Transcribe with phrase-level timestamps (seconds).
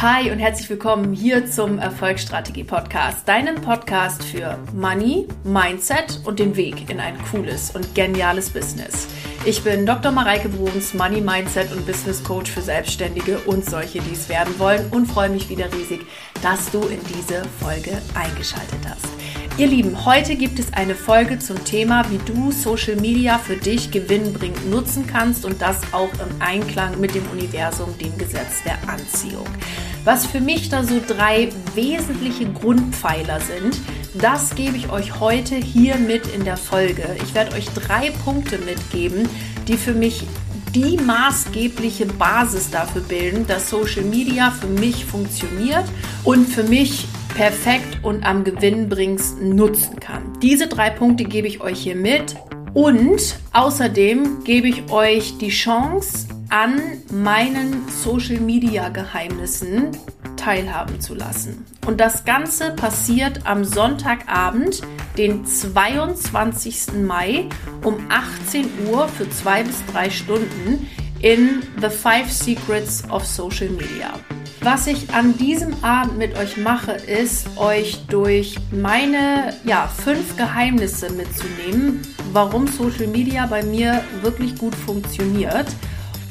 [0.00, 6.54] Hi und herzlich willkommen hier zum Erfolgsstrategie Podcast, deinen Podcast für Money, Mindset und den
[6.54, 9.08] Weg in ein cooles und geniales Business.
[9.44, 10.12] Ich bin Dr.
[10.12, 14.88] Mareike Bruns, Money Mindset und Business Coach für Selbstständige und solche, die es werden wollen
[14.92, 16.06] und freue mich wieder riesig,
[16.42, 19.08] dass du in diese Folge eingeschaltet hast.
[19.58, 23.90] Ihr Lieben, heute gibt es eine Folge zum Thema, wie du Social Media für dich
[23.90, 29.48] gewinnbringend nutzen kannst und das auch im Einklang mit dem Universum, dem Gesetz der Anziehung.
[30.04, 33.78] Was für mich da so drei wesentliche Grundpfeiler sind,
[34.14, 37.16] das gebe ich euch heute hier mit in der Folge.
[37.22, 39.28] Ich werde euch drei Punkte mitgeben,
[39.66, 40.24] die für mich
[40.74, 45.84] die maßgebliche Basis dafür bilden, dass Social Media für mich funktioniert
[46.24, 50.38] und für mich perfekt und am gewinnbringendsten nutzen kann.
[50.42, 52.34] Diese drei Punkte gebe ich euch hier mit
[52.74, 56.80] und außerdem gebe ich euch die Chance, an
[57.12, 59.90] meinen Social Media Geheimnissen
[60.36, 61.66] teilhaben zu lassen.
[61.86, 64.82] Und das Ganze passiert am Sonntagabend,
[65.16, 67.04] den 22.
[67.06, 67.46] Mai
[67.84, 70.88] um 18 Uhr für zwei bis drei Stunden
[71.20, 74.14] in The Five Secrets of Social Media.
[74.60, 81.10] Was ich an diesem Abend mit euch mache, ist, euch durch meine ja, fünf Geheimnisse
[81.12, 82.02] mitzunehmen,
[82.32, 85.66] warum Social Media bei mir wirklich gut funktioniert.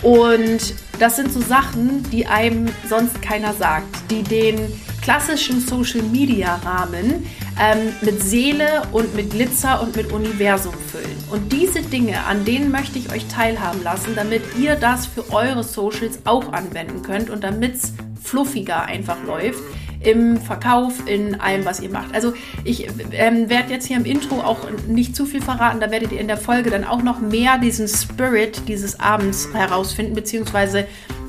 [0.04, 4.60] Und das sind so Sachen, die einem sonst keiner sagt, die den
[5.02, 7.26] klassischen Social Media Rahmen
[7.60, 11.18] ähm, mit Seele und mit Glitzer und mit Universum füllen.
[11.32, 15.64] Und diese Dinge, an denen möchte ich euch teilhaben lassen, damit ihr das für eure
[15.64, 19.62] Socials auch anwenden könnt und damit es fluffiger einfach läuft
[20.02, 22.14] im Verkauf, in allem, was ihr macht.
[22.14, 26.12] Also ich ähm, werde jetzt hier im Intro auch nicht zu viel verraten, da werdet
[26.12, 30.86] ihr in der Folge dann auch noch mehr diesen Spirit dieses Abends herausfinden, beziehungsweise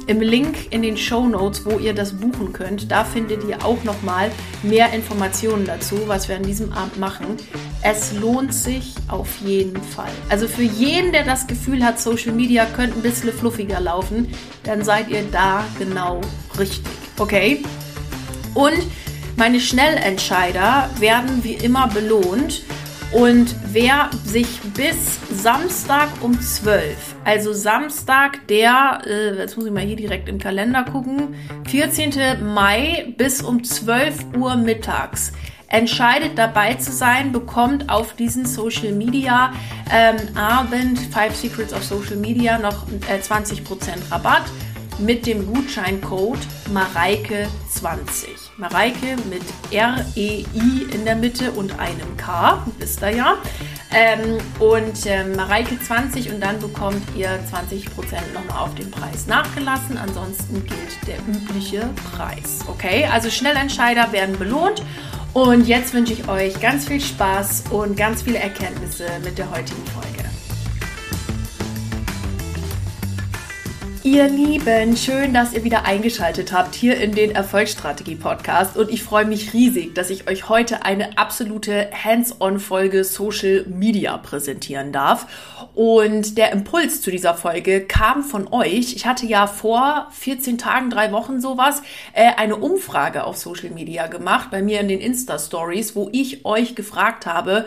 [0.08, 3.84] im Link in den Show Notes, wo ihr das buchen könnt, da findet ihr auch
[3.84, 4.30] noch mal
[4.62, 7.36] mehr Informationen dazu, was wir an diesem Abend machen.
[7.82, 10.10] Es lohnt sich auf jeden Fall.
[10.30, 14.28] Also für jeden, der das Gefühl hat, Social Media könnte ein bisschen fluffiger laufen,
[14.64, 16.22] dann seid ihr da genau
[16.58, 16.90] richtig.
[17.18, 17.62] Okay?
[18.54, 18.78] Und
[19.36, 22.62] meine Schnellentscheider werden wie immer belohnt.
[23.12, 29.82] Und wer sich bis Samstag um 12, also Samstag, der, äh, jetzt muss ich mal
[29.82, 31.34] hier direkt im Kalender gucken,
[31.68, 32.52] 14.
[32.52, 35.32] Mai bis um 12 Uhr mittags
[35.68, 39.52] entscheidet dabei zu sein, bekommt auf diesen Social Media
[39.92, 43.62] ähm, Abend Five Secrets of Social Media noch äh, 20%
[44.10, 44.44] Rabatt
[44.98, 46.38] mit dem Gutscheincode
[46.72, 48.48] Mareike20.
[48.56, 53.34] Mareike mit R-E-I in der Mitte und einem K, wisst ihr ja.
[53.92, 57.86] Ähm, und äh, Mareike20 und dann bekommt ihr 20%
[58.34, 59.96] nochmal auf den Preis nachgelassen.
[59.96, 62.60] Ansonsten gilt der übliche Preis.
[62.66, 64.82] Okay, also Schnellentscheider werden belohnt.
[65.34, 69.84] Und jetzt wünsche ich euch ganz viel Spaß und ganz viele Erkenntnisse mit der heutigen
[69.86, 69.97] Folge.
[74.10, 79.02] Ihr Lieben, schön, dass ihr wieder eingeschaltet habt hier in den Erfolgsstrategie Podcast und ich
[79.02, 85.26] freue mich riesig, dass ich euch heute eine absolute Hands-on-Folge Social Media präsentieren darf.
[85.74, 88.96] Und der Impuls zu dieser Folge kam von euch.
[88.96, 91.82] Ich hatte ja vor 14 Tagen, drei Wochen sowas,
[92.14, 96.74] äh, eine Umfrage auf Social Media gemacht, bei mir in den Insta-Stories, wo ich euch
[96.74, 97.66] gefragt habe,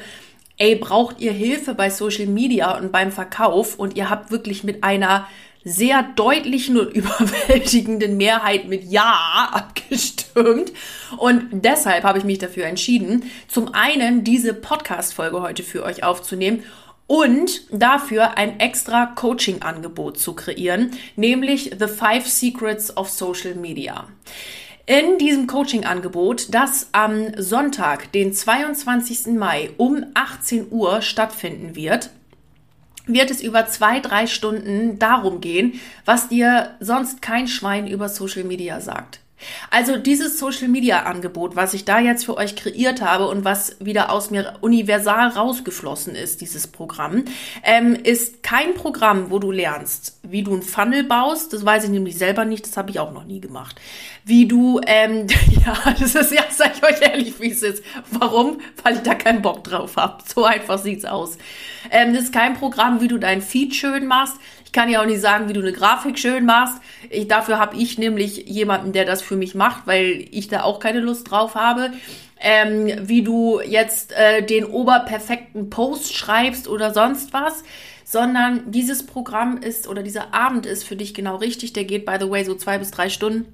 [0.57, 3.77] ey, braucht ihr Hilfe bei Social Media und beim Verkauf?
[3.77, 5.27] Und ihr habt wirklich mit einer
[5.63, 10.71] sehr deutlichen und überwältigenden Mehrheit mit Ja abgestimmt.
[11.17, 16.63] Und deshalb habe ich mich dafür entschieden, zum einen diese Podcast-Folge heute für euch aufzunehmen
[17.07, 24.07] und dafür ein extra Coaching-Angebot zu kreieren, nämlich The Five Secrets of Social Media.
[24.85, 29.37] In diesem Coaching-Angebot, das am Sonntag, den 22.
[29.37, 32.09] Mai um 18 Uhr stattfinden wird,
[33.05, 38.43] wird es über zwei, drei Stunden darum gehen, was dir sonst kein Schwein über Social
[38.43, 39.20] Media sagt.
[39.69, 43.77] Also dieses Social Media Angebot, was ich da jetzt für euch kreiert habe und was
[43.79, 47.25] wieder aus mir universal rausgeflossen ist, dieses Programm,
[47.63, 51.53] ähm, ist kein Programm, wo du lernst, wie du ein Funnel baust.
[51.53, 53.79] Das weiß ich nämlich selber nicht, das habe ich auch noch nie gemacht.
[54.23, 55.27] Wie du, ähm,
[55.65, 57.83] ja, das ist ja, sag ich euch ehrlich, wie es ist.
[58.11, 58.59] Warum?
[58.83, 60.23] Weil ich da keinen Bock drauf habe.
[60.25, 61.37] So einfach sieht's aus.
[61.89, 64.35] Ähm, das ist kein Programm, wie du dein Feed schön machst.
[64.71, 66.81] Ich kann ja auch nicht sagen, wie du eine Grafik schön machst.
[67.09, 70.79] Ich, dafür habe ich nämlich jemanden, der das für mich macht, weil ich da auch
[70.79, 71.91] keine Lust drauf habe.
[72.39, 77.65] Ähm, wie du jetzt äh, den oberperfekten Post schreibst oder sonst was,
[78.05, 81.73] sondern dieses Programm ist oder dieser Abend ist für dich genau richtig.
[81.73, 83.45] Der geht, by the way, so zwei bis drei Stunden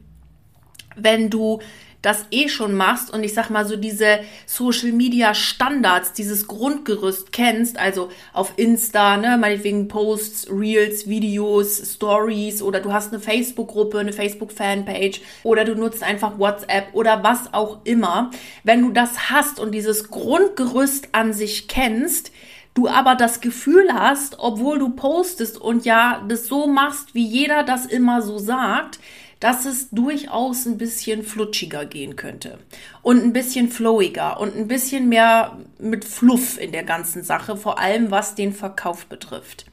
[0.98, 1.60] wenn du
[2.08, 7.34] das eh schon machst und ich sag mal so diese Social Media Standards, dieses Grundgerüst
[7.34, 14.00] kennst, also auf Insta, ne, meinetwegen Posts, Reels, Videos, Stories oder du hast eine Facebook-Gruppe,
[14.00, 18.32] eine Facebook-Fanpage oder du nutzt einfach WhatsApp oder was auch immer.
[18.64, 22.32] Wenn du das hast und dieses Grundgerüst an sich kennst,
[22.74, 27.64] du aber das Gefühl hast, obwohl du postest und ja das so machst, wie jeder
[27.64, 29.00] das immer so sagt,
[29.40, 32.58] dass es durchaus ein bisschen flutschiger gehen könnte
[33.02, 37.80] und ein bisschen flowiger und ein bisschen mehr mit Fluff in der ganzen Sache, vor
[37.80, 39.66] allem was den Verkauf betrifft.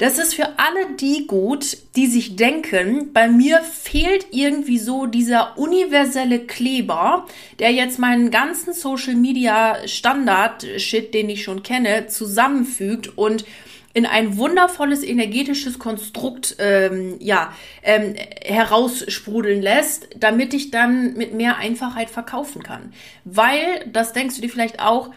[0.00, 5.58] Das ist für alle die gut, die sich denken, bei mir fehlt irgendwie so dieser
[5.58, 7.26] universelle Kleber,
[7.58, 13.44] der jetzt meinen ganzen Social Media Standard Shit, den ich schon kenne, zusammenfügt und
[13.92, 17.52] in ein wundervolles energetisches Konstrukt ähm, ja,
[17.82, 22.92] ähm, heraussprudeln lässt, damit ich dann mit mehr Einfachheit verkaufen kann.
[23.24, 25.10] Weil, das denkst du dir vielleicht auch,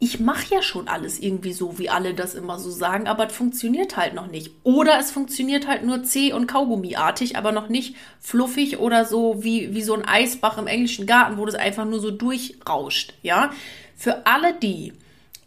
[0.00, 3.32] ich mache ja schon alles irgendwie so, wie alle das immer so sagen, aber es
[3.34, 4.52] funktioniert halt noch nicht.
[4.62, 9.74] Oder es funktioniert halt nur zäh und Kaugummiartig, aber noch nicht fluffig oder so wie,
[9.74, 13.14] wie so ein Eisbach im englischen Garten, wo das einfach nur so durchrauscht.
[13.22, 13.50] Ja,
[13.96, 14.92] für alle die,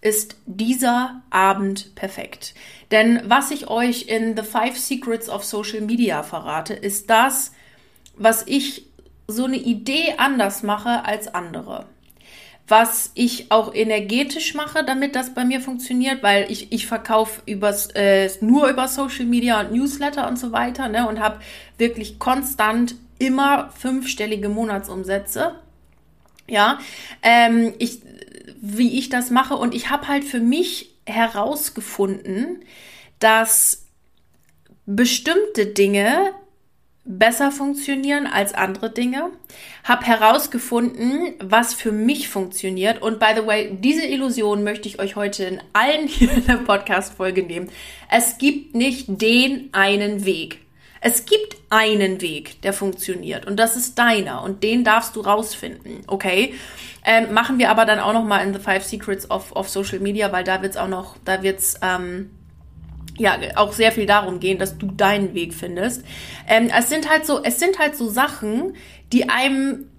[0.02, 2.56] ist dieser Abend perfekt.
[2.90, 7.52] Denn was ich euch in The Five Secrets of Social Media verrate, ist das,
[8.18, 8.88] was ich
[9.28, 11.86] so eine Idee anders mache als andere.
[12.68, 18.30] Was ich auch energetisch mache, damit das bei mir funktioniert, weil ich, ich verkaufe äh,
[18.42, 21.40] nur über Social Media und Newsletter und so weiter ne, und habe
[21.78, 25.56] wirklich konstant immer fünfstellige Monatsumsätze.
[26.48, 26.80] Ja,
[27.22, 28.02] ähm, ich
[28.62, 29.56] wie ich das mache.
[29.58, 32.64] Und ich habe halt für mich herausgefunden,
[33.20, 33.88] dass
[34.86, 36.34] bestimmte Dinge
[37.04, 39.32] besser funktionieren als andere Dinge.
[39.84, 43.02] Hab herausgefunden, was für mich funktioniert.
[43.02, 46.58] Und by the way, diese Illusion möchte ich euch heute in allen hier in der
[46.58, 47.70] Podcast-Folge nehmen.
[48.10, 50.60] Es gibt nicht den einen Weg.
[51.04, 53.48] Es gibt einen Weg, der funktioniert.
[53.48, 54.44] Und das ist deiner.
[54.44, 56.04] Und den darfst du rausfinden.
[56.06, 56.54] Okay?
[57.04, 60.00] Ähm, machen wir aber dann auch noch mal in The Five Secrets of, of Social
[60.00, 62.30] Media, weil da wird es auch noch, da wird es ähm,
[63.18, 66.04] ja auch sehr viel darum gehen, dass du deinen Weg findest.
[66.48, 68.76] Ähm, es sind halt so, es sind halt so Sachen,
[69.12, 69.91] die einem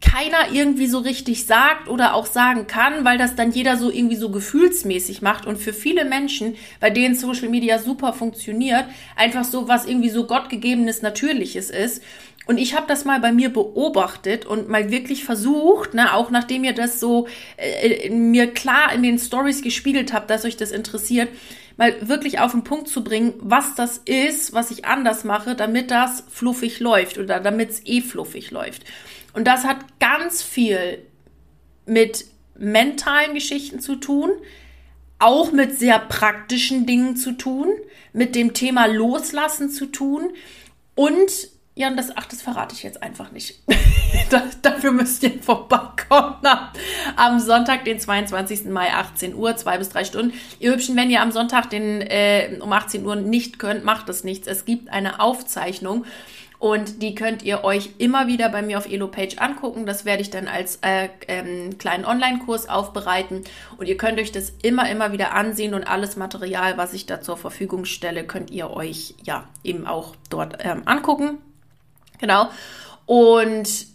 [0.00, 4.16] keiner irgendwie so richtig sagt oder auch sagen kann, weil das dann jeder so irgendwie
[4.16, 8.86] so gefühlsmäßig macht und für viele Menschen, bei denen Social Media super funktioniert,
[9.16, 12.02] einfach so was irgendwie so gottgegebenes Natürliches ist.
[12.46, 16.64] Und ich habe das mal bei mir beobachtet und mal wirklich versucht, ne, auch nachdem
[16.64, 21.28] ihr das so äh, mir klar in den Stories gespiegelt habt, dass euch das interessiert,
[21.76, 25.90] mal wirklich auf den Punkt zu bringen, was das ist, was ich anders mache, damit
[25.90, 28.82] das fluffig läuft oder damit es eh fluffig läuft.
[29.32, 31.06] Und das hat ganz viel
[31.86, 34.30] mit mentalen Geschichten zu tun,
[35.18, 37.68] auch mit sehr praktischen Dingen zu tun,
[38.12, 40.32] mit dem Thema Loslassen zu tun
[40.94, 43.60] und ja, und das, ach, das verrate ich jetzt einfach nicht.
[44.30, 46.36] das, dafür müsst ihr vorbeikommen.
[47.16, 48.66] Am Sonntag, den 22.
[48.66, 50.34] Mai, 18 Uhr, zwei bis drei Stunden.
[50.58, 54.24] Ihr Hübschen, wenn ihr am Sonntag den, äh, um 18 Uhr nicht könnt, macht das
[54.24, 54.46] nichts.
[54.46, 56.04] Es gibt eine Aufzeichnung
[56.60, 59.86] und die könnt ihr euch immer wieder bei mir auf Elo-Page angucken.
[59.86, 63.44] Das werde ich dann als äh, ähm, kleinen Online-Kurs aufbereiten.
[63.78, 67.22] Und ihr könnt euch das immer, immer wieder ansehen und alles Material, was ich da
[67.22, 71.38] zur Verfügung stelle, könnt ihr euch ja eben auch dort ähm, angucken.
[72.18, 72.50] Genau.
[73.06, 73.86] Und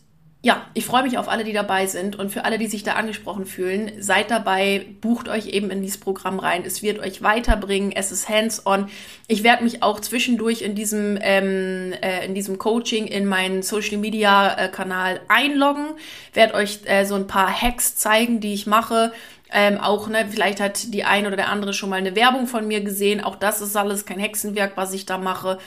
[0.45, 2.93] ja, ich freue mich auf alle, die dabei sind und für alle, die sich da
[2.93, 6.61] angesprochen fühlen, seid dabei, bucht euch eben in dieses Programm rein.
[6.63, 8.87] Es wird euch weiterbringen, es ist hands-on.
[9.27, 15.21] Ich werde mich auch zwischendurch in diesem, ähm, äh, in diesem Coaching in meinen Social-Media-Kanal
[15.29, 15.87] einloggen,
[16.35, 19.13] werde euch äh, so ein paar Hacks zeigen, die ich mache.
[19.51, 22.67] Ähm, auch, ne, vielleicht hat die eine oder der andere schon mal eine Werbung von
[22.67, 23.23] mir gesehen.
[23.23, 25.59] Auch das ist alles kein Hexenwerk, was ich da mache.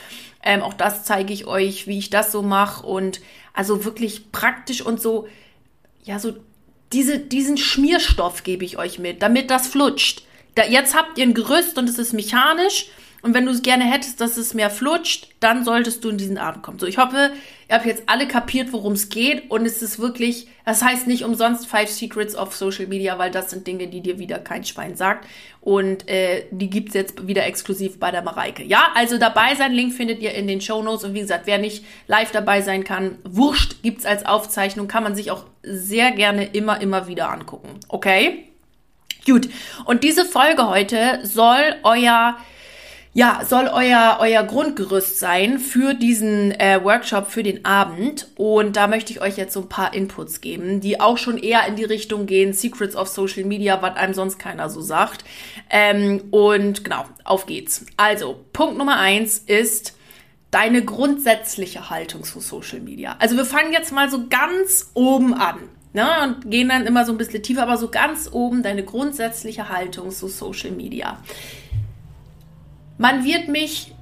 [0.43, 3.21] Ähm, auch das zeige ich euch, wie ich das so mache und
[3.53, 5.27] also wirklich praktisch und so,
[6.03, 6.33] ja, so
[6.91, 10.23] diese, diesen Schmierstoff gebe ich euch mit, damit das flutscht.
[10.55, 12.87] Da, jetzt habt ihr ein Gerüst und es ist mechanisch
[13.21, 16.37] und wenn du es gerne hättest, dass es mehr flutscht, dann solltest du in diesen
[16.37, 16.79] Abend kommen.
[16.79, 17.31] So, ich hoffe,
[17.67, 19.51] ihr habt jetzt alle kapiert, worum es geht.
[19.51, 23.49] Und es ist wirklich, das heißt nicht umsonst Five Secrets of Social Media, weil das
[23.49, 25.27] sind Dinge, die dir wieder kein Schwein sagt.
[25.59, 28.63] Und äh, die gibt's jetzt wieder exklusiv bei der Mareike.
[28.63, 31.03] Ja, also dabei sein, Link findet ihr in den Show Notes.
[31.03, 35.15] Und wie gesagt, wer nicht live dabei sein kann, wurscht, gibt's als Aufzeichnung, kann man
[35.15, 37.81] sich auch sehr gerne immer, immer wieder angucken.
[37.89, 38.45] Okay?
[39.25, 39.49] Gut.
[39.83, 42.37] Und diese Folge heute soll euer
[43.19, 48.29] ja, soll euer, euer Grundgerüst sein für diesen äh, Workshop, für den Abend.
[48.37, 51.67] Und da möchte ich euch jetzt so ein paar Inputs geben, die auch schon eher
[51.67, 55.25] in die Richtung gehen, Secrets of Social Media, was einem sonst keiner so sagt.
[55.69, 57.85] Ähm, und genau, auf geht's.
[57.97, 59.97] Also, Punkt Nummer eins ist
[60.49, 63.17] deine grundsätzliche Haltung zu Social Media.
[63.19, 65.57] Also wir fangen jetzt mal so ganz oben an.
[65.91, 69.69] Ne, und gehen dann immer so ein bisschen tiefer, aber so ganz oben deine grundsätzliche
[69.69, 71.17] Haltung zu Social Media.
[72.99, 73.93] Man wird mich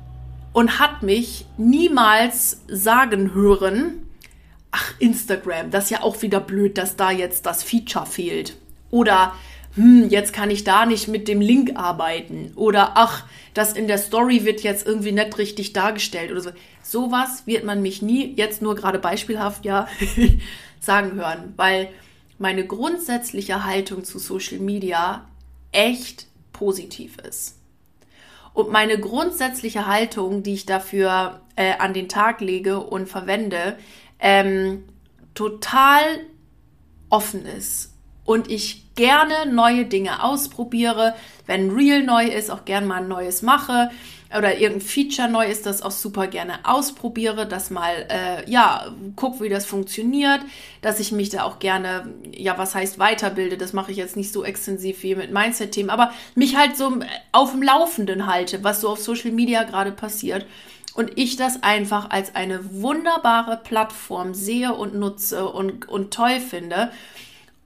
[0.54, 4.08] und hat mich niemals sagen hören,
[4.72, 8.58] ach, Instagram, das ist ja auch wieder blöd, dass da jetzt das Feature fehlt.
[8.90, 9.36] Oder,
[9.76, 12.54] hm, jetzt kann ich da nicht mit dem Link arbeiten.
[12.56, 16.50] Oder, ach, das in der Story wird jetzt irgendwie nicht richtig dargestellt oder so.
[16.82, 19.88] Sowas wird man mich nie, jetzt nur gerade beispielhaft, ja,
[20.80, 21.90] sagen hören, weil
[22.40, 25.28] meine grundsätzliche Haltung zu Social Media
[25.72, 27.57] echt positiv ist.
[28.58, 33.78] Und meine grundsätzliche Haltung, die ich dafür äh, an den Tag lege und verwende,
[34.20, 34.84] ähm,
[35.36, 36.02] total
[37.12, 37.94] offen ist.
[38.26, 41.14] Und ich gerne neue Dinge ausprobiere,
[41.46, 43.92] wenn Real neu ist, auch gerne mal ein neues mache
[44.36, 49.42] oder irgendein Feature neu ist, das auch super gerne ausprobiere, das mal, äh, ja, guck,
[49.42, 50.42] wie das funktioniert,
[50.82, 54.32] dass ich mich da auch gerne, ja, was heißt weiterbilde, das mache ich jetzt nicht
[54.32, 57.00] so extensiv wie mit Mindset-Themen, aber mich halt so
[57.32, 60.46] auf dem Laufenden halte, was so auf Social Media gerade passiert.
[60.94, 66.92] Und ich das einfach als eine wunderbare Plattform sehe und nutze und, und toll finde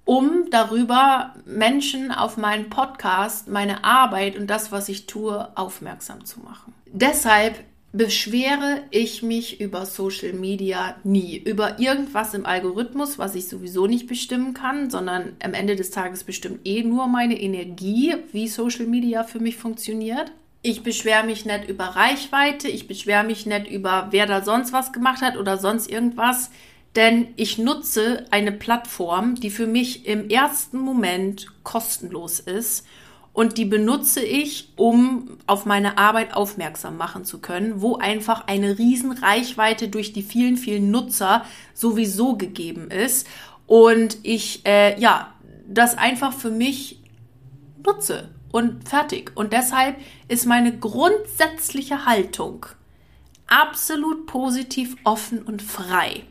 [0.06, 6.40] um darüber Menschen auf meinen Podcast, meine Arbeit und das, was ich tue, aufmerksam zu
[6.40, 6.74] machen.
[6.88, 13.86] Deshalb beschwere ich mich über Social Media nie, über irgendwas im Algorithmus, was ich sowieso
[13.86, 18.86] nicht bestimmen kann, sondern am Ende des Tages bestimmt eh nur meine Energie, wie Social
[18.86, 20.32] Media für mich funktioniert.
[20.64, 24.94] Ich beschwere mich nicht über Reichweite, ich beschwere mich nicht über, wer da sonst was
[24.94, 26.52] gemacht hat oder sonst irgendwas
[26.96, 32.86] denn ich nutze eine Plattform, die für mich im ersten Moment kostenlos ist
[33.34, 38.78] und die benutze ich, um auf meine Arbeit aufmerksam machen zu können, wo einfach eine
[38.78, 43.26] riesen Reichweite durch die vielen, vielen Nutzer sowieso gegeben ist
[43.68, 45.34] und ich, äh, ja,
[45.66, 47.00] das einfach für mich
[47.86, 49.32] nutze und fertig.
[49.36, 49.96] Und deshalb
[50.28, 52.66] ist meine grundsätzliche Haltung
[53.48, 56.24] absolut positiv, offen und frei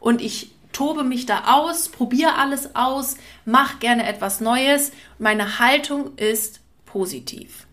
[0.00, 4.92] und ich tobe mich da aus, probiere alles aus, mache gerne etwas Neues.
[5.18, 7.66] Meine Haltung ist positiv.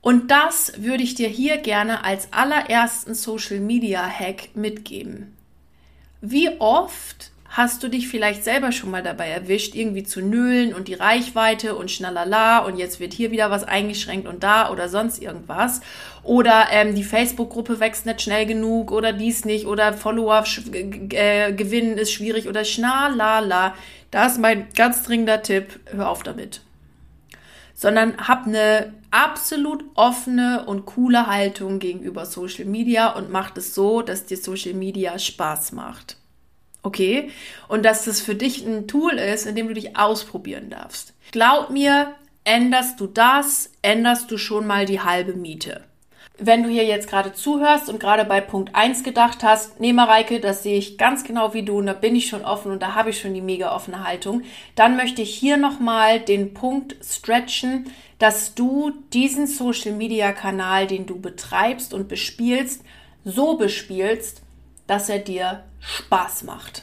[0.00, 5.34] Und das würde ich dir hier gerne als allerersten Social Media Hack mitgeben.
[6.20, 10.88] Wie oft Hast du dich vielleicht selber schon mal dabei erwischt, irgendwie zu nölen und
[10.88, 15.22] die Reichweite und schnalala und jetzt wird hier wieder was eingeschränkt und da oder sonst
[15.22, 15.80] irgendwas?
[16.24, 20.42] Oder ähm, die Facebook-Gruppe wächst nicht schnell genug oder dies nicht oder Follower
[21.10, 23.76] äh, gewinnen ist schwierig oder schnalala.
[24.10, 26.60] Da ist mein ganz dringender Tipp, hör auf damit.
[27.72, 34.02] Sondern hab eine absolut offene und coole Haltung gegenüber Social Media und mach es so,
[34.02, 36.16] dass dir Social Media Spaß macht.
[36.84, 37.30] Okay?
[37.66, 41.14] Und dass das für dich ein Tool ist, in dem du dich ausprobieren darfst.
[41.32, 42.14] Glaub mir,
[42.44, 45.82] änderst du das, änderst du schon mal die halbe Miete.
[46.36, 50.40] Wenn du hier jetzt gerade zuhörst und gerade bei Punkt 1 gedacht hast, nee Mareike,
[50.40, 52.94] das sehe ich ganz genau wie du und da bin ich schon offen und da
[52.94, 54.42] habe ich schon die mega offene Haltung,
[54.74, 61.06] dann möchte ich hier nochmal den Punkt stretchen, dass du diesen Social Media Kanal, den
[61.06, 62.82] du betreibst und bespielst,
[63.24, 64.42] so bespielst,
[64.86, 66.82] dass er dir Spaß macht.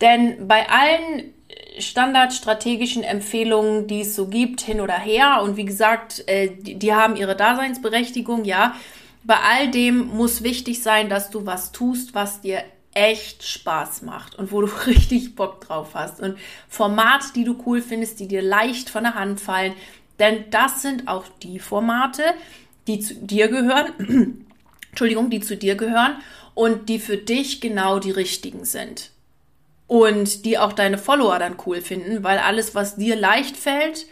[0.00, 1.34] Denn bei allen
[1.78, 6.94] standardstrategischen Empfehlungen, die es so gibt, hin oder her, und wie gesagt, äh, die, die
[6.94, 8.74] haben ihre Daseinsberechtigung, ja,
[9.22, 12.62] bei all dem muss wichtig sein, dass du was tust, was dir
[12.92, 16.38] echt Spaß macht und wo du richtig Bock drauf hast und
[16.68, 19.74] Formate, die du cool findest, die dir leicht von der Hand fallen,
[20.18, 22.22] denn das sind auch die Formate,
[22.86, 24.44] die zu dir gehören,
[24.90, 26.16] Entschuldigung, die zu dir gehören
[26.54, 29.10] und die für dich genau die richtigen sind.
[29.86, 34.06] Und die auch deine Follower dann cool finden, weil alles, was dir leicht fällt,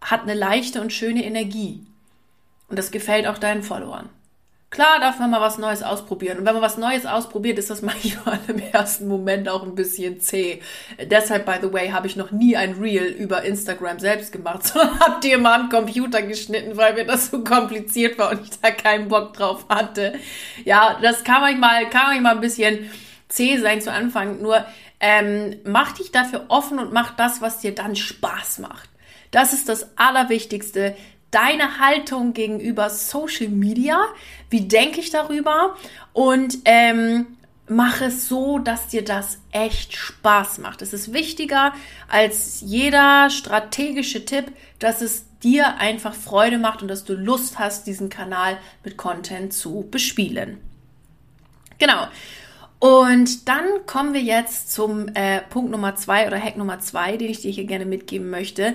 [0.00, 1.84] hat eine leichte und schöne Energie.
[2.68, 4.08] Und das gefällt auch deinen Followern.
[4.70, 6.38] Klar darf man mal was Neues ausprobieren.
[6.38, 10.20] Und wenn man was Neues ausprobiert, ist das manchmal im ersten Moment auch ein bisschen
[10.20, 10.60] zäh.
[11.10, 15.00] Deshalb, by the way, habe ich noch nie ein Reel über Instagram selbst gemacht, sondern
[15.00, 18.70] habe dir mal am Computer geschnitten, weil mir das so kompliziert war und ich da
[18.70, 20.14] keinen Bock drauf hatte.
[20.64, 22.90] Ja, das kann manchmal, kann manchmal ein bisschen
[23.28, 24.40] zäh sein zu Anfang.
[24.40, 24.64] Nur
[25.00, 28.88] ähm, mach dich dafür offen und mach das, was dir dann Spaß macht.
[29.32, 30.94] Das ist das Allerwichtigste
[31.30, 33.98] deine Haltung gegenüber Social Media?
[34.50, 35.76] Wie denke ich darüber?
[36.12, 37.38] Und ähm,
[37.68, 40.82] mach es so, dass dir das echt Spaß macht.
[40.82, 41.72] Es ist wichtiger
[42.08, 47.86] als jeder strategische Tipp, dass es dir einfach Freude macht und dass du Lust hast,
[47.86, 50.58] diesen Kanal mit Content zu bespielen.
[51.78, 52.08] Genau.
[52.80, 57.30] Und dann kommen wir jetzt zum äh, Punkt Nummer zwei oder Hack Nummer zwei, den
[57.30, 58.74] ich dir hier gerne mitgeben möchte.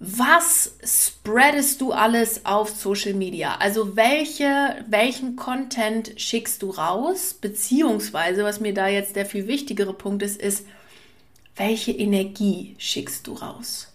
[0.00, 3.56] Was spreadest du alles auf Social Media?
[3.56, 7.34] Also welche, welchen Content schickst du raus?
[7.34, 10.66] Beziehungsweise, was mir da jetzt der viel wichtigere Punkt ist, ist,
[11.56, 13.92] welche Energie schickst du raus?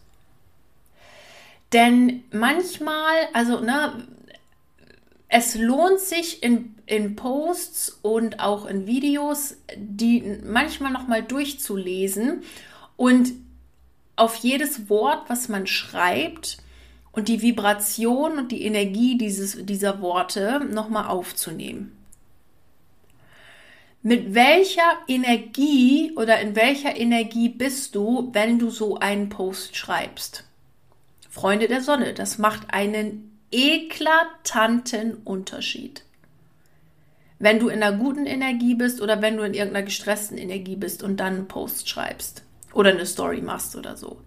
[1.74, 4.08] Denn manchmal, also, ne,
[5.28, 12.42] es lohnt sich in, in Posts und auch in Videos, die manchmal nochmal durchzulesen
[12.98, 13.34] und
[14.20, 16.58] auf jedes Wort, was man schreibt
[17.12, 21.96] und die Vibration und die Energie dieses, dieser Worte nochmal aufzunehmen.
[24.02, 30.46] Mit welcher Energie oder in welcher Energie bist du, wenn du so einen Post schreibst?
[31.30, 36.04] Freunde der Sonne, das macht einen eklatanten Unterschied.
[37.40, 41.04] Wenn du in einer guten Energie bist oder wenn du in irgendeiner gestressten Energie bist
[41.04, 44.22] und dann einen Post schreibst oder eine Story machst oder so.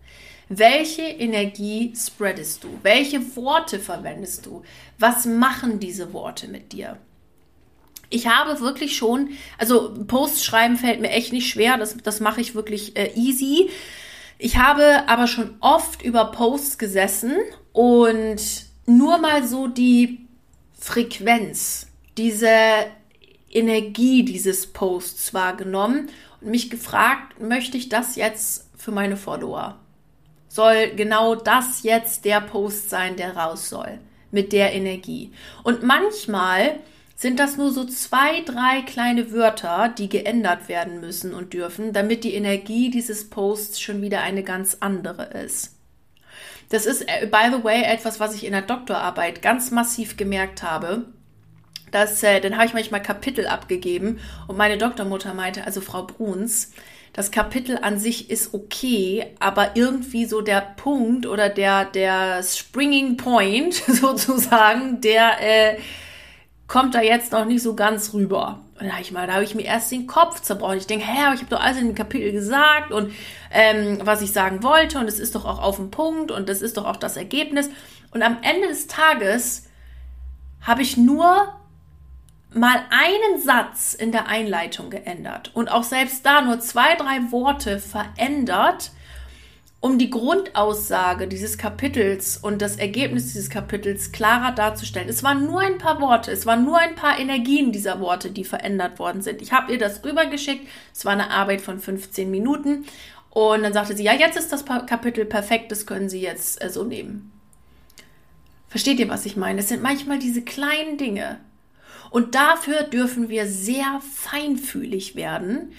[0.48, 2.68] Welche Energie spreadest du?
[2.82, 4.62] Welche Worte verwendest du?
[4.98, 6.98] Was machen diese Worte mit dir?
[8.10, 12.42] Ich habe wirklich schon, also Posts schreiben fällt mir echt nicht schwer, das, das mache
[12.42, 13.70] ich wirklich äh, easy.
[14.36, 17.36] Ich habe aber schon oft über Posts gesessen
[17.72, 18.42] und
[18.84, 20.26] nur mal so die
[20.78, 21.86] Frequenz,
[22.18, 22.50] diese
[23.50, 26.10] Energie dieses Posts wahrgenommen
[26.44, 29.78] mich gefragt, möchte ich das jetzt für meine Follower?
[30.48, 33.98] Soll genau das jetzt der Post sein, der raus soll?
[34.30, 35.32] Mit der Energie.
[35.62, 36.78] Und manchmal
[37.16, 42.24] sind das nur so zwei, drei kleine Wörter, die geändert werden müssen und dürfen, damit
[42.24, 45.76] die Energie dieses Posts schon wieder eine ganz andere ist.
[46.70, 50.62] Das ist, äh, by the way, etwas, was ich in der Doktorarbeit ganz massiv gemerkt
[50.62, 51.06] habe.
[51.92, 56.72] Dass, äh, dann habe ich manchmal Kapitel abgegeben und meine Doktormutter meinte, also Frau Bruns,
[57.12, 63.16] das Kapitel an sich ist okay, aber irgendwie so der Punkt oder der, der Springing
[63.16, 65.76] Point sozusagen, der, äh,
[66.72, 68.60] kommt da jetzt noch nicht so ganz rüber.
[68.80, 70.78] Und da habe ich mal, ich mir erst den Kopf zerbrochen.
[70.78, 73.12] Ich denke, hä, ich habe doch alles in dem Kapitel gesagt und
[73.50, 76.62] ähm, was ich sagen wollte und es ist doch auch auf dem Punkt und das
[76.62, 77.68] ist doch auch das Ergebnis.
[78.12, 79.68] Und am Ende des Tages
[80.62, 81.52] habe ich nur
[82.54, 87.78] mal einen Satz in der Einleitung geändert und auch selbst da nur zwei, drei Worte
[87.78, 88.92] verändert
[89.82, 95.08] um die Grundaussage dieses Kapitels und das Ergebnis dieses Kapitels klarer darzustellen.
[95.08, 98.44] Es waren nur ein paar Worte, es waren nur ein paar Energien dieser Worte, die
[98.44, 99.42] verändert worden sind.
[99.42, 102.84] Ich habe ihr das rübergeschickt, es war eine Arbeit von 15 Minuten
[103.30, 106.70] und dann sagte sie, ja, jetzt ist das Kapitel perfekt, das können Sie jetzt äh,
[106.70, 107.32] so nehmen.
[108.68, 109.60] Versteht ihr, was ich meine?
[109.60, 111.40] Es sind manchmal diese kleinen Dinge.
[112.12, 115.72] Und dafür dürfen wir sehr feinfühlig werden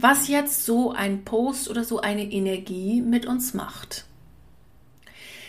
[0.00, 4.04] was jetzt so ein Post oder so eine Energie mit uns macht.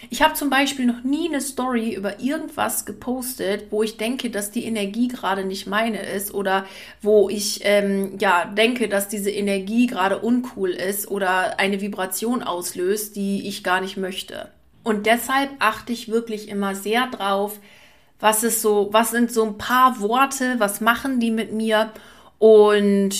[0.09, 4.49] Ich habe zum Beispiel noch nie eine Story über irgendwas gepostet, wo ich denke, dass
[4.49, 6.65] die Energie gerade nicht meine ist oder
[6.99, 13.15] wo ich ähm, ja denke, dass diese Energie gerade uncool ist oder eine Vibration auslöst,
[13.15, 14.49] die ich gar nicht möchte.
[14.81, 17.59] Und deshalb achte ich wirklich immer sehr drauf,
[18.19, 21.91] was ist so, was sind so ein paar Worte, was machen die mit mir
[22.37, 23.11] und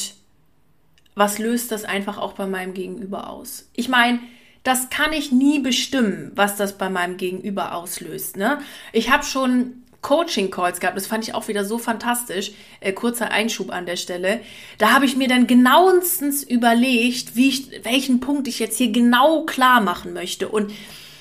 [1.16, 3.70] was löst das einfach auch bei meinem Gegenüber aus?
[3.74, 4.20] Ich meine,
[4.64, 8.38] das kann ich nie bestimmen, was das bei meinem Gegenüber auslöst.
[8.38, 8.60] Ne?
[8.94, 12.52] Ich habe schon Coaching-Calls gehabt, das fand ich auch wieder so fantastisch.
[12.80, 14.42] Äh, kurzer Einschub an der Stelle.
[14.78, 19.44] Da habe ich mir dann genauestens überlegt, wie ich, welchen Punkt ich jetzt hier genau
[19.44, 20.48] klar machen möchte.
[20.48, 20.72] Und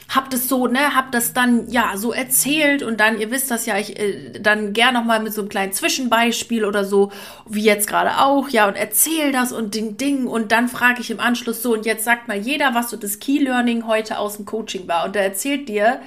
[0.09, 3.67] hab das so, ne, hab das dann ja so erzählt und dann, ihr wisst das
[3.67, 7.13] ja, ich äh, dann gern noch mal mit so einem kleinen Zwischenbeispiel oder so,
[7.47, 11.11] wie jetzt gerade auch, ja, und erzähl das und Ding Ding und dann frage ich
[11.11, 14.37] im Anschluss so und jetzt sagt mal jeder, was so das Key Learning heute aus
[14.37, 15.05] dem Coaching war.
[15.05, 16.01] Und da erzählt dir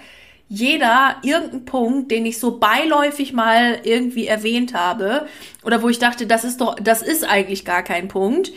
[0.54, 5.28] jeder irgendeinen Punkt, den ich so beiläufig mal irgendwie erwähnt habe
[5.64, 8.52] oder wo ich dachte, das ist doch, das ist eigentlich gar kein Punkt,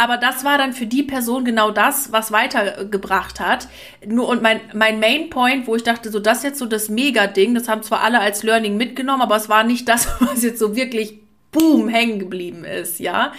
[0.00, 3.68] aber das war dann für die Person genau das, was weitergebracht hat.
[4.06, 6.88] Nur und mein, mein Main Point, wo ich dachte, so das ist jetzt so das
[6.88, 10.58] Mega-Ding, das haben zwar alle als Learning mitgenommen, aber es war nicht das, was jetzt
[10.58, 11.18] so wirklich
[11.52, 13.34] boom hängen geblieben ist, ja.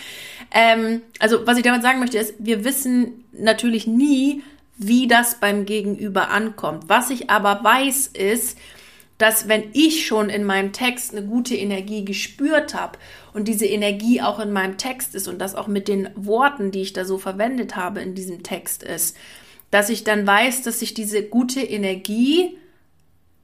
[0.51, 4.43] Ähm, also was ich damit sagen möchte ist, wir wissen natürlich nie,
[4.77, 6.83] wie das beim Gegenüber ankommt.
[6.89, 8.55] Was ich aber weiß ist,
[9.21, 12.97] dass wenn ich schon in meinem Text eine gute Energie gespürt habe
[13.33, 16.81] und diese Energie auch in meinem Text ist und das auch mit den Worten, die
[16.81, 19.15] ich da so verwendet habe in diesem Text ist,
[19.69, 22.57] dass ich dann weiß, dass sich diese gute Energie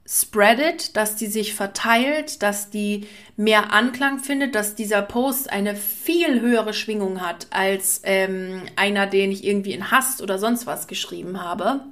[0.04, 6.40] spreadet, dass die sich verteilt, dass die mehr Anklang findet, dass dieser Post eine viel
[6.40, 11.40] höhere Schwingung hat als ähm, einer, den ich irgendwie in Hast oder sonst was geschrieben
[11.40, 11.82] habe.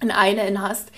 [0.00, 0.90] In eine in Hast.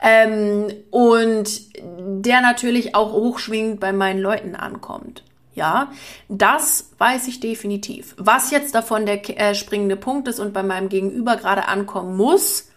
[0.00, 5.24] Ähm, und der natürlich auch hochschwingend bei meinen Leuten ankommt.
[5.54, 5.90] Ja,
[6.28, 8.14] das weiß ich definitiv.
[8.16, 12.68] Was jetzt davon der äh, springende Punkt ist und bei meinem Gegenüber gerade ankommen muss,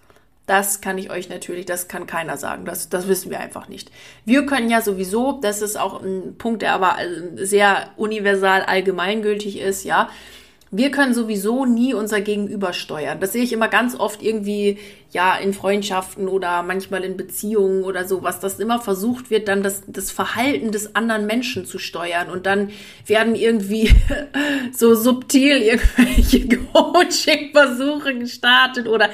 [0.48, 2.66] das kann ich euch natürlich, das kann keiner sagen.
[2.66, 3.92] Das, das wissen wir einfach nicht.
[4.26, 9.60] Wir können ja sowieso, das ist auch ein Punkt, der aber äh, sehr universal allgemeingültig
[9.60, 10.10] ist, ja.
[10.74, 13.20] Wir können sowieso nie unser Gegenüber steuern.
[13.20, 14.78] Das sehe ich immer ganz oft irgendwie,
[15.12, 19.84] ja, in Freundschaften oder manchmal in Beziehungen oder sowas, dass immer versucht wird, dann das,
[19.88, 22.30] das Verhalten des anderen Menschen zu steuern.
[22.30, 22.70] Und dann
[23.06, 23.92] werden irgendwie
[24.74, 29.10] so subtil irgendwelche Coaching-Versuche gestartet oder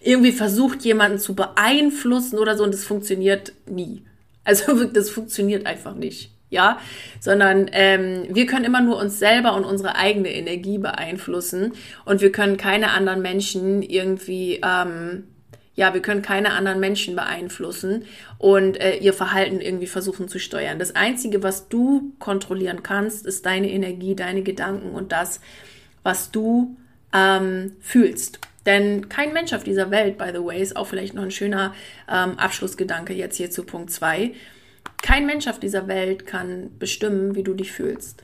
[0.00, 4.04] irgendwie versucht, jemanden zu beeinflussen oder so und das funktioniert nie.
[4.44, 6.30] Also das funktioniert einfach nicht.
[6.54, 6.78] Ja,
[7.18, 11.72] sondern ähm, wir können immer nur uns selber und unsere eigene Energie beeinflussen
[12.04, 15.24] und wir können keine anderen Menschen irgendwie, ähm,
[15.74, 18.04] ja, wir können keine anderen Menschen beeinflussen
[18.38, 20.78] und äh, ihr Verhalten irgendwie versuchen zu steuern.
[20.78, 25.40] Das Einzige, was du kontrollieren kannst, ist deine Energie, deine Gedanken und das,
[26.04, 26.76] was du
[27.12, 28.38] ähm, fühlst.
[28.64, 31.74] Denn kein Mensch auf dieser Welt, by the way, ist auch vielleicht noch ein schöner
[32.08, 34.32] ähm, Abschlussgedanke jetzt hier zu Punkt 2.
[35.04, 38.22] Kein Mensch auf dieser Welt kann bestimmen, wie du dich fühlst.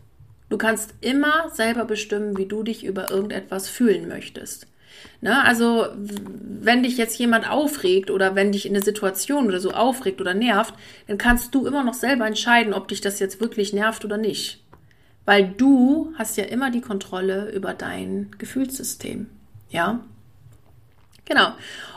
[0.49, 4.67] Du kannst immer selber bestimmen, wie du dich über irgendetwas fühlen möchtest.
[5.21, 5.45] Ne?
[5.45, 10.23] Also, wenn dich jetzt jemand aufregt oder wenn dich in eine Situation oder so aufregt
[10.23, 10.73] oder nervt,
[11.07, 14.65] dann kannst du immer noch selber entscheiden, ob dich das jetzt wirklich nervt oder nicht.
[15.27, 19.27] Weil du hast ja immer die Kontrolle über dein Gefühlssystem.
[19.69, 20.01] Ja?
[21.27, 21.53] Genau.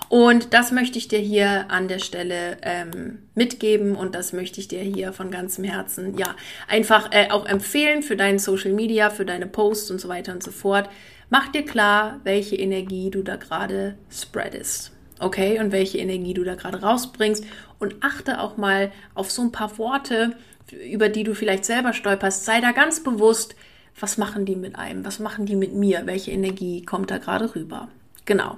[0.09, 4.67] Und das möchte ich dir hier an der Stelle ähm, mitgeben und das möchte ich
[4.67, 6.35] dir hier von ganzem Herzen, ja,
[6.67, 10.43] einfach äh, auch empfehlen für deinen Social Media, für deine Posts und so weiter und
[10.43, 10.89] so fort.
[11.29, 14.91] Mach dir klar, welche Energie du da gerade spreadest.
[15.19, 15.59] Okay?
[15.59, 17.45] Und welche Energie du da gerade rausbringst
[17.79, 20.35] und achte auch mal auf so ein paar Worte,
[20.71, 22.45] über die du vielleicht selber stolperst.
[22.45, 23.55] Sei da ganz bewusst,
[23.99, 25.05] was machen die mit einem?
[25.05, 26.03] Was machen die mit mir?
[26.05, 27.89] Welche Energie kommt da gerade rüber?
[28.25, 28.57] Genau.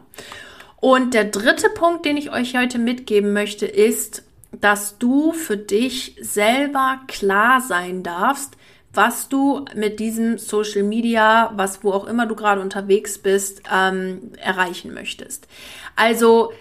[0.85, 4.21] Und der dritte Punkt, den ich euch heute mitgeben möchte, ist,
[4.51, 8.55] dass du für dich selber klar sein darfst,
[8.93, 14.33] was du mit diesem Social Media, was wo auch immer du gerade unterwegs bist, ähm,
[14.39, 15.47] erreichen möchtest.
[15.95, 16.53] Also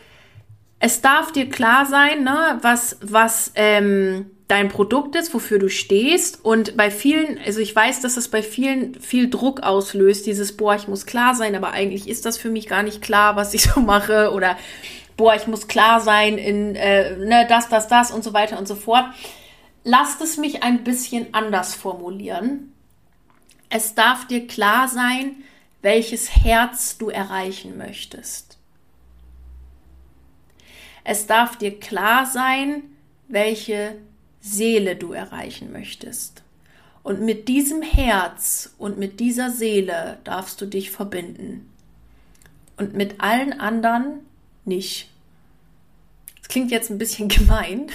[0.78, 6.44] es darf dir klar sein, ne, was was ähm, dein Produkt ist, wofür du stehst.
[6.44, 10.74] Und bei vielen, also ich weiß, dass es bei vielen viel Druck auslöst, dieses, boah,
[10.74, 13.62] ich muss klar sein, aber eigentlich ist das für mich gar nicht klar, was ich
[13.74, 14.32] so mache.
[14.32, 14.56] Oder
[15.16, 18.68] boah, ich muss klar sein in äh, ne, das, das, das und so weiter und
[18.68, 19.06] so fort.
[19.82, 22.72] Lasst es mich ein bisschen anders formulieren.
[23.70, 25.36] Es darf dir klar sein,
[25.82, 28.58] welches Herz du erreichen möchtest.
[31.02, 32.84] Es darf dir klar sein,
[33.28, 33.96] welche
[34.44, 36.42] Seele du erreichen möchtest.
[37.02, 41.70] Und mit diesem Herz und mit dieser Seele darfst du dich verbinden.
[42.76, 44.20] Und mit allen anderen
[44.66, 45.08] nicht.
[46.36, 47.86] Das klingt jetzt ein bisschen gemein,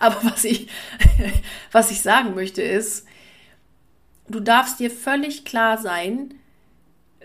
[0.00, 0.68] aber was ich,
[1.72, 3.06] was ich sagen möchte ist,
[4.28, 6.34] du darfst dir völlig klar sein,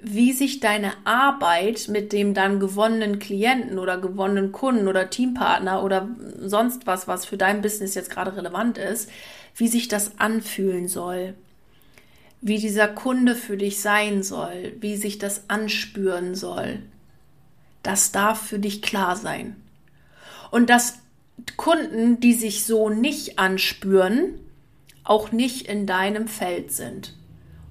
[0.04, 6.10] wie sich deine Arbeit mit dem dann gewonnenen Klienten oder gewonnenen Kunden oder Teampartner oder
[6.40, 9.10] sonst was, was für dein Business jetzt gerade relevant ist,
[9.56, 11.36] wie sich das anfühlen soll,
[12.42, 16.80] wie dieser Kunde für dich sein soll, wie sich das anspüren soll.
[17.82, 19.56] Das darf für dich klar sein.
[20.52, 21.00] Und dass
[21.56, 24.40] Kunden, die sich so nicht anspüren,
[25.06, 27.14] auch nicht in deinem Feld sind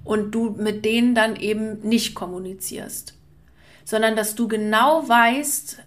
[0.03, 3.15] und du mit denen dann eben nicht kommunizierst,
[3.85, 5.79] sondern dass du genau weißt,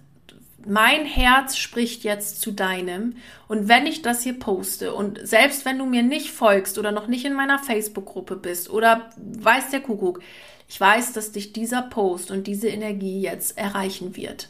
[0.66, 3.14] mein Herz spricht jetzt zu deinem
[3.46, 7.06] und wenn ich das hier poste und selbst wenn du mir nicht folgst oder noch
[7.06, 10.20] nicht in meiner Facebook-Gruppe bist oder weiß der Kuckuck,
[10.68, 14.48] ich weiß, dass dich dieser Post und diese Energie jetzt erreichen wird.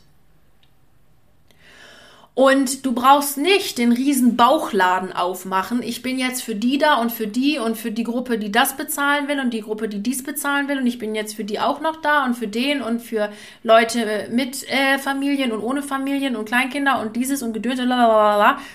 [2.36, 5.82] Und du brauchst nicht den riesen Bauchladen aufmachen.
[5.82, 8.76] Ich bin jetzt für die da und für die und für die Gruppe, die das
[8.76, 10.76] bezahlen will und die Gruppe, die dies bezahlen will.
[10.76, 13.30] Und ich bin jetzt für die auch noch da und für den und für
[13.62, 17.80] Leute mit äh, Familien und ohne Familien und Kleinkinder und dieses und Gedöns,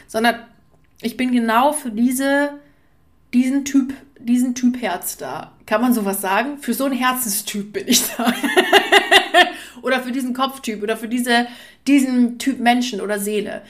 [0.07, 0.35] sondern
[1.03, 2.53] ich bin genau für diese,
[3.31, 5.51] diesen Typ, diesen Typ Herz da.
[5.67, 6.57] Kann man sowas sagen?
[6.57, 8.33] Für so einen Herzenstyp bin ich da.
[9.81, 11.47] oder für diesen Kopftyp oder für diese,
[11.87, 13.61] diesen Typ Menschen oder Seele.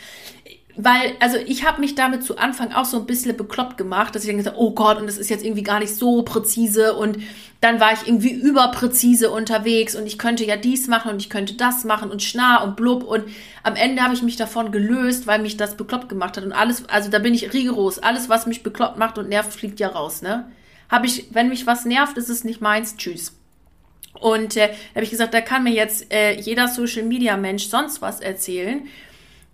[0.78, 4.24] Weil, also ich habe mich damit zu Anfang auch so ein bisschen bekloppt gemacht, dass
[4.24, 7.18] ich denke, oh Gott, und das ist jetzt irgendwie gar nicht so präzise und
[7.60, 11.56] dann war ich irgendwie überpräzise unterwegs und ich könnte ja dies machen und ich könnte
[11.56, 13.26] das machen und schnarr und blub und
[13.64, 16.88] am Ende habe ich mich davon gelöst, weil mich das bekloppt gemacht hat und alles,
[16.90, 20.22] also da bin ich rigoros, alles was mich bekloppt macht und nervt, fliegt ja raus,
[20.22, 20.50] ne?
[20.90, 23.34] Habe ich, wenn mich was nervt, ist es nicht meins, tschüss.
[24.20, 28.02] Und äh, habe ich gesagt, da kann mir jetzt äh, jeder Social Media Mensch sonst
[28.02, 28.88] was erzählen.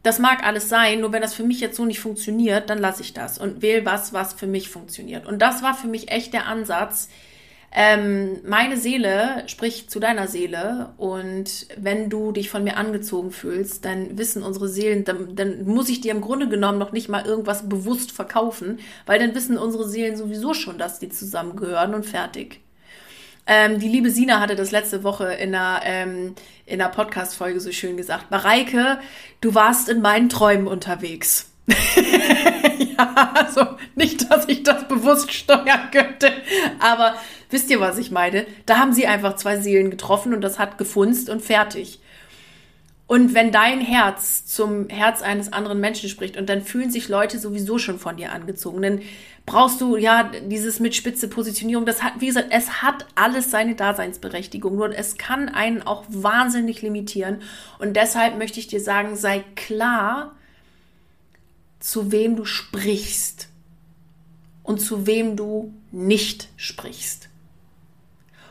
[0.04, 3.02] Das mag alles sein, nur wenn das für mich jetzt so nicht funktioniert, dann lasse
[3.02, 5.26] ich das und wähle was, was für mich funktioniert.
[5.26, 7.10] Und das war für mich echt der Ansatz.
[7.74, 13.84] Ähm, meine Seele spricht zu deiner Seele und wenn du dich von mir angezogen fühlst,
[13.84, 17.26] dann wissen unsere Seelen, dann, dann muss ich dir im Grunde genommen noch nicht mal
[17.26, 22.62] irgendwas bewusst verkaufen, weil dann wissen unsere Seelen sowieso schon, dass die zusammengehören und fertig.
[23.48, 27.72] Ähm, die liebe Sina hatte das letzte Woche in einer, ähm, in einer Podcast-Folge so
[27.72, 28.30] schön gesagt.
[28.30, 29.00] Mareike,
[29.40, 31.50] du warst in meinen Träumen unterwegs.
[32.98, 36.32] ja, also nicht, dass ich das bewusst steuern könnte,
[36.80, 37.16] aber
[37.50, 38.46] wisst ihr, was ich meine?
[38.66, 42.00] Da haben sie einfach zwei Seelen getroffen und das hat gefunzt und fertig.
[43.08, 47.40] Und wenn dein Herz zum Herz eines anderen Menschen spricht und dann fühlen sich Leute
[47.40, 49.02] sowieso schon von dir angezogen, dann
[49.46, 51.86] brauchst du ja dieses mit spitze Positionierung.
[51.86, 54.76] Das hat, wie gesagt, es hat alles seine Daseinsberechtigung.
[54.76, 57.42] Nur es kann einen auch wahnsinnig limitieren.
[57.80, 60.36] Und deshalb möchte ich dir sagen, sei klar,
[61.80, 63.48] zu wem du sprichst
[64.64, 67.30] und zu wem du nicht sprichst.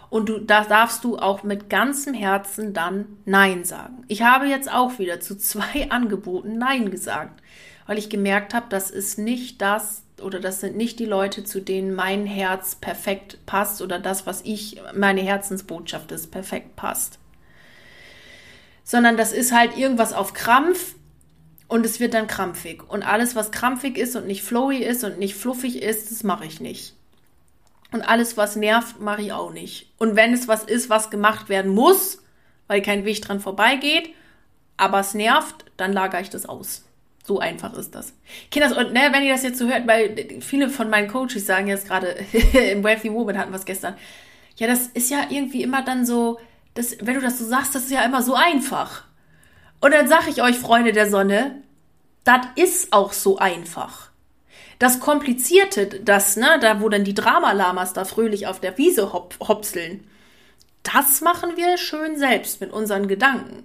[0.09, 4.05] Und du, da darfst du auch mit ganzem Herzen dann Nein sagen.
[4.09, 7.43] Ich habe jetzt auch wieder zu zwei Angeboten Nein gesagt,
[7.87, 11.61] weil ich gemerkt habe, das ist nicht das oder das sind nicht die Leute, zu
[11.61, 17.19] denen mein Herz perfekt passt oder das, was ich, meine Herzensbotschaft ist, perfekt passt.
[18.83, 20.95] Sondern das ist halt irgendwas auf Krampf
[21.69, 22.89] und es wird dann krampfig.
[22.89, 26.47] Und alles, was krampfig ist und nicht flowy ist und nicht fluffig ist, das mache
[26.47, 26.96] ich nicht.
[27.93, 29.93] Und alles, was nervt, mache ich auch nicht.
[29.99, 32.23] Und wenn es was ist, was gemacht werden muss,
[32.67, 34.11] weil kein Weg dran vorbeigeht,
[34.77, 36.85] aber es nervt, dann lagere ich das aus.
[37.25, 38.13] So einfach ist das.
[38.51, 41.67] Kinder, und ne, wenn ihr das jetzt so hört, weil viele von meinen Coaches sagen
[41.67, 42.09] jetzt gerade,
[42.53, 43.97] im Wealthy Woman hatten wir es gestern,
[44.57, 46.39] ja, das ist ja irgendwie immer dann so,
[46.75, 49.05] das, wenn du das so sagst, das ist ja immer so einfach.
[49.81, 51.63] Und dann sage ich euch, Freunde der Sonne,
[52.25, 54.06] das ist auch so einfach.
[54.79, 59.35] Das Komplizierte, das, ne, da wo dann die Dramalamas da fröhlich auf der Wiese hop
[59.47, 60.05] hopseln,
[60.83, 63.65] das machen wir schön selbst mit unseren Gedanken.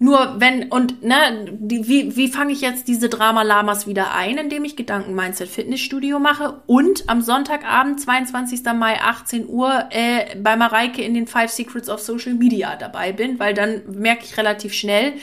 [0.00, 4.64] Nur wenn, und ne, die, wie, wie fange ich jetzt diese Drama-Lamas wieder ein, indem
[4.64, 8.60] ich Gedanken-Mindset Fitnessstudio mache und am Sonntagabend, 22.
[8.76, 13.40] Mai, 18 Uhr, äh, bei Mareike in den Five Secrets of Social Media dabei bin,
[13.40, 15.14] weil dann merke ich relativ schnell,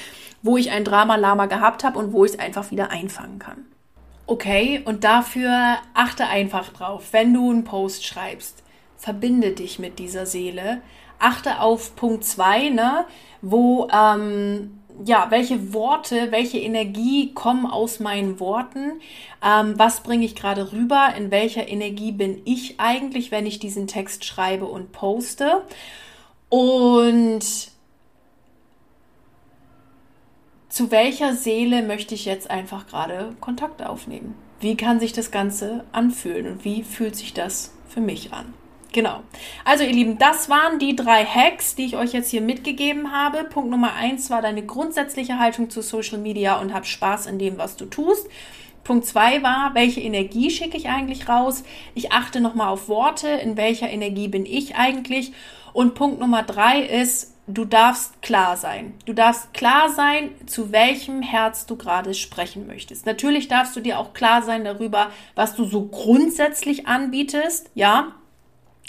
[0.42, 3.66] wo ich ein Drama-Lama gehabt habe und wo ich es einfach wieder einfangen kann.
[4.28, 8.64] Okay, und dafür achte einfach drauf, wenn du einen Post schreibst,
[8.98, 10.82] verbinde dich mit dieser Seele.
[11.20, 13.06] Achte auf Punkt 2, ne,
[13.42, 19.00] wo, ähm, ja, welche Worte, welche Energie kommen aus meinen Worten?
[19.44, 21.14] Ähm, was bringe ich gerade rüber?
[21.16, 25.64] In welcher Energie bin ich eigentlich, wenn ich diesen Text schreibe und poste?
[26.50, 27.75] Und
[30.76, 34.36] zu welcher Seele möchte ich jetzt einfach gerade Kontakt aufnehmen?
[34.60, 38.54] Wie kann sich das Ganze anfühlen und wie fühlt sich das für mich an?
[38.92, 39.22] Genau.
[39.64, 43.46] Also ihr Lieben, das waren die drei Hacks, die ich euch jetzt hier mitgegeben habe.
[43.46, 47.58] Punkt Nummer eins war deine grundsätzliche Haltung zu Social Media und hab Spaß in dem,
[47.58, 48.28] was du tust.
[48.84, 51.64] Punkt zwei war, welche Energie schicke ich eigentlich raus?
[51.94, 55.32] Ich achte nochmal auf Worte, in welcher Energie bin ich eigentlich?
[55.72, 58.94] Und Punkt Nummer drei ist, du darfst klar sein.
[59.06, 63.06] Du darfst klar sein, zu welchem Herz du gerade sprechen möchtest.
[63.06, 68.16] Natürlich darfst du dir auch klar sein darüber, was du so grundsätzlich anbietest, ja.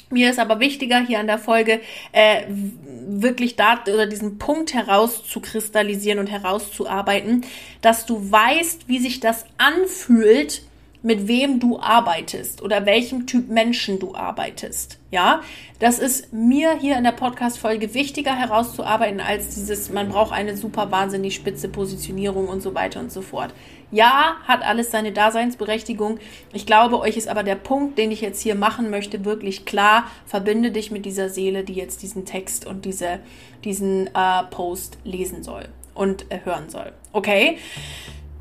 [0.09, 1.81] Mir ist aber wichtiger hier an der Folge
[2.12, 7.45] äh, wirklich da oder diesen Punkt herauszukristallisieren und herauszuarbeiten,
[7.81, 10.62] dass du weißt, wie sich das anfühlt,
[11.07, 14.99] mit wem du arbeitest oder welchem Typ Menschen du arbeitest.
[15.12, 15.40] Ja,
[15.79, 20.90] das ist mir hier in der Podcast-Folge wichtiger herauszuarbeiten als dieses, man braucht eine super
[20.90, 23.55] wahnsinnig spitze Positionierung und so weiter und so fort.
[23.92, 26.19] Ja, hat alles seine Daseinsberechtigung.
[26.53, 30.11] Ich glaube, euch ist aber der Punkt, den ich jetzt hier machen möchte, wirklich klar.
[30.27, 33.21] Verbinde dich mit dieser Seele, die jetzt diesen Text und diese,
[33.62, 36.92] diesen äh, Post lesen soll und äh, hören soll.
[37.12, 37.59] Okay?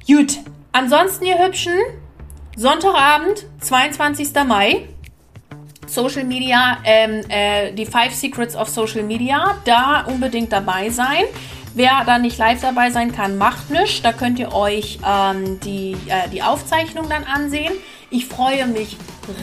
[0.07, 0.39] Gut.
[0.71, 1.77] Ansonsten, ihr Hübschen,
[2.57, 4.29] Sonntagabend, 22.
[4.47, 4.87] Mai.
[5.87, 11.25] Social Media, ähm, äh, die Five Secrets of Social Media, da unbedingt dabei sein.
[11.75, 14.01] Wer da nicht live dabei sein kann, macht nichts.
[14.01, 17.73] Da könnt ihr euch ähm, die, äh, die Aufzeichnung dann ansehen.
[18.09, 18.97] Ich freue mich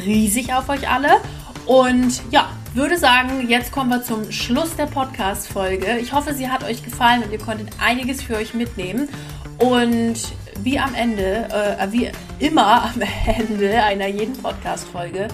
[0.07, 1.21] riesig auf euch alle.
[1.67, 5.99] Und ja, würde sagen, jetzt kommen wir zum Schluss der Podcast-Folge.
[6.01, 9.11] Ich hoffe, sie hat euch gefallen und ihr konntet einiges für euch mitnehmen.
[9.59, 10.17] Und
[10.61, 15.29] wie am Ende, äh, wie immer am Ende einer jeden Podcast-Folge,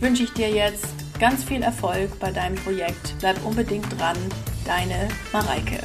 [0.00, 0.86] wünsche ich dir jetzt
[1.18, 3.14] ganz viel Erfolg bei deinem Projekt.
[3.20, 4.16] Bleib unbedingt dran.
[4.64, 5.78] Deine Mareike.